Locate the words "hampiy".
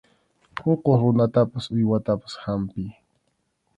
2.47-2.91